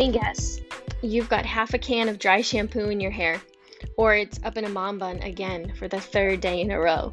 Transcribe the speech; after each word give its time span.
me 0.00 0.10
guess. 0.10 0.62
You've 1.02 1.28
got 1.28 1.44
half 1.44 1.74
a 1.74 1.78
can 1.78 2.08
of 2.08 2.18
dry 2.18 2.40
shampoo 2.40 2.88
in 2.88 3.00
your 3.00 3.10
hair, 3.10 3.38
or 3.98 4.14
it's 4.14 4.40
up 4.44 4.56
in 4.56 4.64
a 4.64 4.68
mom 4.70 4.98
bun 4.98 5.18
again 5.18 5.74
for 5.74 5.88
the 5.88 6.00
third 6.00 6.40
day 6.40 6.62
in 6.62 6.70
a 6.70 6.80
row. 6.80 7.12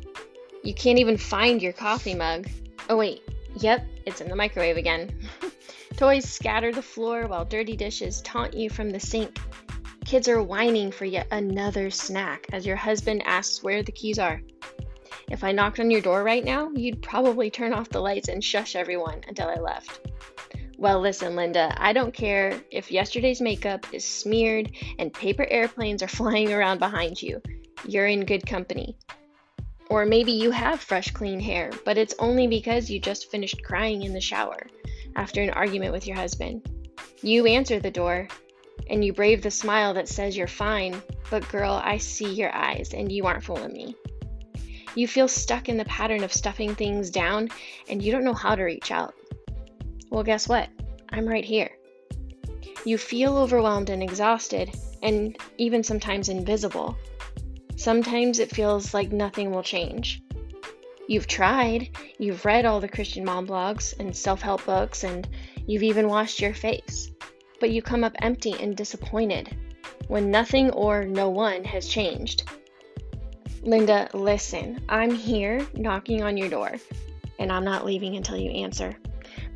You 0.63 0.73
can't 0.73 0.97
even 0.97 1.17
find 1.17 1.61
your 1.61 1.73
coffee 1.73 2.15
mug. 2.15 2.47
Oh, 2.89 2.95
wait, 2.95 3.23
yep, 3.57 3.85
it's 4.05 4.21
in 4.21 4.29
the 4.29 4.37
microwave 4.37 4.77
again. 4.77 5.19
Toys 5.97 6.29
scatter 6.29 6.71
the 6.71 6.81
floor 6.81 7.27
while 7.27 7.43
dirty 7.43 7.75
dishes 7.75 8.21
taunt 8.21 8.53
you 8.53 8.69
from 8.69 8.91
the 8.91 9.01
sink. 9.01 9.37
Kids 10.05 10.29
are 10.29 10.41
whining 10.41 10.89
for 10.89 11.03
yet 11.03 11.27
another 11.31 11.91
snack 11.91 12.47
as 12.53 12.65
your 12.65 12.77
husband 12.77 13.21
asks 13.25 13.61
where 13.61 13.83
the 13.83 13.91
keys 13.91 14.17
are. 14.17 14.41
If 15.29 15.43
I 15.43 15.51
knocked 15.51 15.81
on 15.81 15.91
your 15.91 15.99
door 15.99 16.23
right 16.23 16.45
now, 16.45 16.69
you'd 16.73 17.01
probably 17.01 17.49
turn 17.49 17.73
off 17.73 17.89
the 17.89 17.99
lights 17.99 18.29
and 18.29 18.41
shush 18.41 18.77
everyone 18.77 19.25
until 19.27 19.49
I 19.49 19.55
left. 19.55 20.07
Well, 20.79 20.99
listen, 20.99 21.35
Linda, 21.35 21.73
I 21.75 21.91
don't 21.91 22.13
care 22.13 22.61
if 22.69 22.91
yesterday's 22.91 23.41
makeup 23.41 23.87
is 23.91 24.05
smeared 24.05 24.71
and 24.99 25.11
paper 25.11 25.45
airplanes 25.49 26.03
are 26.03 26.07
flying 26.19 26.53
around 26.53 26.77
behind 26.77 27.19
you. 27.19 27.41
You're 27.87 28.05
in 28.05 28.25
good 28.25 28.45
company. 28.45 28.95
Or 29.89 30.05
maybe 30.05 30.33
you 30.33 30.51
have 30.51 30.79
fresh, 30.79 31.09
clean 31.11 31.39
hair, 31.39 31.71
but 31.83 31.97
it's 31.97 32.13
only 32.19 32.45
because 32.45 32.91
you 32.91 32.99
just 32.99 33.31
finished 33.31 33.63
crying 33.63 34.03
in 34.03 34.13
the 34.13 34.21
shower 34.21 34.67
after 35.15 35.41
an 35.41 35.49
argument 35.49 35.93
with 35.93 36.05
your 36.05 36.15
husband. 36.15 36.69
You 37.23 37.47
answer 37.47 37.79
the 37.79 37.89
door 37.89 38.27
and 38.87 39.03
you 39.03 39.13
brave 39.13 39.41
the 39.41 39.49
smile 39.49 39.95
that 39.95 40.07
says 40.07 40.37
you're 40.37 40.47
fine, 40.47 41.01
but 41.31 41.47
girl, 41.49 41.81
I 41.83 41.97
see 41.97 42.31
your 42.31 42.53
eyes 42.53 42.93
and 42.93 43.11
you 43.11 43.25
aren't 43.25 43.43
fooling 43.43 43.73
me. 43.73 43.95
You 44.93 45.07
feel 45.07 45.27
stuck 45.27 45.69
in 45.69 45.77
the 45.77 45.85
pattern 45.85 46.23
of 46.23 46.33
stuffing 46.33 46.75
things 46.75 47.09
down 47.09 47.49
and 47.89 48.01
you 48.01 48.11
don't 48.11 48.23
know 48.23 48.33
how 48.33 48.53
to 48.53 48.63
reach 48.63 48.91
out. 48.91 49.15
Well, 50.09 50.23
guess 50.23 50.47
what? 50.47 50.69
I'm 51.11 51.25
right 51.27 51.45
here. 51.45 51.71
You 52.85 52.97
feel 52.97 53.37
overwhelmed 53.37 53.89
and 53.89 54.01
exhausted, 54.01 54.75
and 55.01 55.37
even 55.57 55.83
sometimes 55.83 56.29
invisible. 56.29 56.97
Sometimes 57.75 58.39
it 58.39 58.53
feels 58.53 58.93
like 58.93 59.11
nothing 59.11 59.51
will 59.51 59.63
change. 59.63 60.21
You've 61.07 61.27
tried, 61.27 61.89
you've 62.17 62.43
read 62.43 62.65
all 62.65 62.81
the 62.81 62.87
Christian 62.87 63.23
mom 63.23 63.47
blogs 63.47 63.97
and 63.99 64.15
self 64.15 64.41
help 64.41 64.65
books, 64.65 65.03
and 65.03 65.27
you've 65.65 65.83
even 65.83 66.07
washed 66.07 66.41
your 66.41 66.53
face, 66.53 67.11
but 67.59 67.69
you 67.71 67.81
come 67.81 68.03
up 68.03 68.15
empty 68.19 68.55
and 68.59 68.75
disappointed 68.75 69.55
when 70.07 70.31
nothing 70.31 70.69
or 70.71 71.05
no 71.05 71.29
one 71.29 71.63
has 71.63 71.87
changed. 71.87 72.49
Linda, 73.61 74.09
listen, 74.13 74.81
I'm 74.87 75.11
here 75.11 75.65
knocking 75.73 76.23
on 76.23 76.37
your 76.37 76.49
door, 76.49 76.75
and 77.39 77.51
I'm 77.51 77.65
not 77.65 77.85
leaving 77.85 78.15
until 78.15 78.37
you 78.37 78.51
answer. 78.51 78.95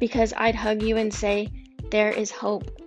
Because 0.01 0.33
I'd 0.35 0.55
hug 0.55 0.81
you 0.81 0.97
and 0.97 1.13
say, 1.13 1.47
There 1.91 2.09
is 2.09 2.31
hope. 2.31 2.81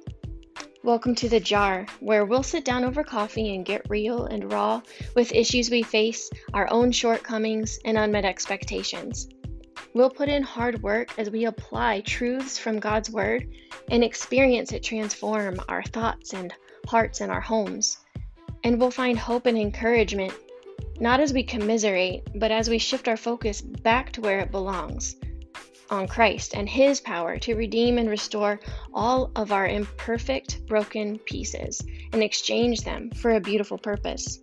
Welcome 0.82 1.14
to 1.14 1.28
the 1.28 1.38
jar, 1.38 1.86
where 2.00 2.24
we'll 2.24 2.42
sit 2.42 2.64
down 2.64 2.82
over 2.82 3.04
coffee 3.04 3.54
and 3.54 3.64
get 3.64 3.88
real 3.88 4.24
and 4.24 4.52
raw 4.52 4.82
with 5.14 5.32
issues 5.32 5.70
we 5.70 5.84
face, 5.84 6.28
our 6.52 6.68
own 6.72 6.90
shortcomings, 6.90 7.78
and 7.84 7.96
unmet 7.96 8.24
expectations. 8.24 9.28
We'll 9.94 10.10
put 10.10 10.28
in 10.28 10.42
hard 10.42 10.82
work 10.82 11.16
as 11.16 11.30
we 11.30 11.44
apply 11.44 12.00
truths 12.00 12.58
from 12.58 12.80
God's 12.80 13.12
Word 13.12 13.46
and 13.92 14.02
experience 14.02 14.72
it 14.72 14.82
transform 14.82 15.60
our 15.68 15.84
thoughts 15.84 16.32
and 16.32 16.52
hearts 16.88 17.20
and 17.20 17.30
our 17.30 17.40
homes. 17.40 17.96
And 18.64 18.80
we'll 18.80 18.90
find 18.90 19.16
hope 19.16 19.46
and 19.46 19.56
encouragement 19.56 20.32
not 20.98 21.20
as 21.20 21.32
we 21.32 21.44
commiserate, 21.44 22.28
but 22.34 22.50
as 22.50 22.68
we 22.68 22.78
shift 22.78 23.06
our 23.06 23.16
focus 23.16 23.60
back 23.60 24.10
to 24.12 24.20
where 24.20 24.40
it 24.40 24.50
belongs 24.50 25.14
on 25.90 26.08
Christ 26.08 26.54
and 26.54 26.68
His 26.68 27.00
power 27.00 27.38
to 27.38 27.54
redeem 27.54 27.98
and 27.98 28.08
restore 28.08 28.60
all 28.92 29.30
of 29.36 29.52
our 29.52 29.66
imperfect, 29.66 30.66
broken 30.66 31.18
pieces 31.20 31.82
and 32.12 32.22
exchange 32.22 32.82
them 32.82 33.10
for 33.10 33.32
a 33.32 33.40
beautiful 33.40 33.78
purpose. 33.78 34.40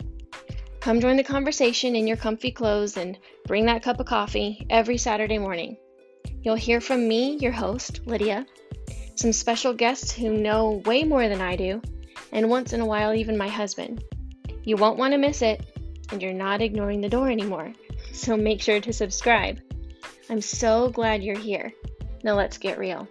Come 0.80 1.00
join 1.00 1.18
the 1.18 1.24
conversation 1.24 1.96
in 1.96 2.08
your 2.08 2.18
comfy 2.18 2.52
clothes 2.52 2.98
and 2.98 3.18
bring 3.46 3.66
that 3.66 3.84
cup 3.84 4.00
of 4.00 4.08
coffee 4.08 4.66
every 4.70 4.98
Saturday 4.98 5.38
morning. 5.38 5.78
You'll 6.42 6.56
hear 6.56 6.82
from 6.82 7.08
me, 7.08 7.38
your 7.38 7.52
host, 7.52 8.02
Lydia, 8.06 8.46
some 9.16 9.32
special 9.32 9.74
guests 9.74 10.12
who 10.12 10.34
know 10.34 10.82
way 10.86 11.04
more 11.04 11.30
than 11.30 11.42
I 11.42 11.56
do, 11.56 11.82
and 12.32 12.50
once 12.50 12.74
in 12.74 12.82
a 12.82 12.86
while, 12.86 13.14
even 13.14 13.38
my 13.38 13.48
husband. 13.48 14.04
You 14.64 14.76
won't 14.76 14.98
want 14.98 15.14
to 15.14 15.18
miss 15.18 15.42
it 15.42 15.66
and 16.12 16.22
you're 16.22 16.34
not 16.34 16.62
ignoring 16.62 17.02
the 17.02 17.10
door 17.10 17.30
anymore. 17.30 17.74
So 18.14 18.36
make 18.36 18.62
sure 18.62 18.80
to 18.80 18.94
subscribe. 18.94 19.60
I'm 20.32 20.40
so 20.40 20.90
glad 20.90 21.22
you're 21.22 21.38
here. 21.38 21.74
Now 22.24 22.36
let's 22.36 22.58
get 22.58 22.80
real. 22.80 23.06